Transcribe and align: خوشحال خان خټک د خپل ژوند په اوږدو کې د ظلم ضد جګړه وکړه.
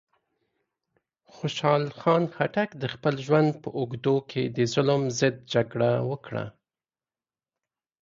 خوشحال 1.33 1.83
خان 1.99 2.23
خټک 2.35 2.69
د 2.81 2.83
خپل 2.93 3.13
ژوند 3.25 3.51
په 3.63 3.69
اوږدو 3.79 4.15
کې 4.29 4.43
د 4.55 4.57
ظلم 4.73 5.01
ضد 5.19 5.35
جګړه 5.53 5.91
وکړه. 6.09 6.45